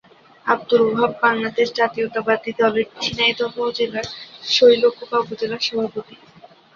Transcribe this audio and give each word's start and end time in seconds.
আব্দুল 0.45 0.81
ওহাব 0.87 1.11
বাংলাদেশ 1.21 1.67
জাতীয়তাবাদী 1.75 2.51
দলের 2.59 2.87
ঝিনাইদহ 3.01 3.53
জেলার 3.77 4.07
শৈলকুপা 4.49 5.17
উপজেলার 5.19 5.61
সভাপতি। 5.67 6.15